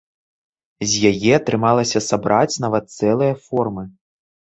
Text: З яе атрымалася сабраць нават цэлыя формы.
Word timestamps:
З 0.93 1.09
яе 1.09 1.31
атрымалася 1.39 1.99
сабраць 2.05 2.61
нават 2.65 2.89
цэлыя 2.97 3.37
формы. 3.45 3.83